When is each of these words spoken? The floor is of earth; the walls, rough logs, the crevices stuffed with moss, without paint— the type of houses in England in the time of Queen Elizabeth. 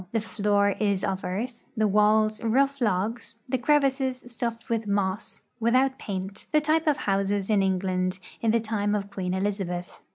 The 0.13 0.19
floor 0.19 0.71
is 0.79 1.03
of 1.03 1.23
earth; 1.23 1.63
the 1.77 1.87
walls, 1.87 2.41
rough 2.43 2.81
logs, 2.81 3.35
the 3.47 3.59
crevices 3.59 4.23
stuffed 4.31 4.67
with 4.67 4.87
moss, 4.87 5.43
without 5.59 5.99
paint— 5.99 6.47
the 6.51 6.59
type 6.59 6.87
of 6.87 6.97
houses 6.97 7.51
in 7.51 7.61
England 7.61 8.17
in 8.41 8.49
the 8.49 8.59
time 8.59 8.95
of 8.95 9.11
Queen 9.11 9.35
Elizabeth. 9.35 10.01